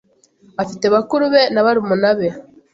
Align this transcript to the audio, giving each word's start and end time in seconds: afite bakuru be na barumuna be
afite 0.61 0.85
bakuru 0.95 1.23
be 1.33 1.41
na 1.53 1.61
barumuna 1.65 2.09
be 2.17 2.27